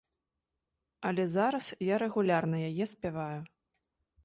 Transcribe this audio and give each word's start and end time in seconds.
Але 1.09 1.25
зараз 1.35 1.65
я 1.93 2.01
рэгулярна 2.05 2.57
яе 2.71 2.85
спяваю. 2.95 3.41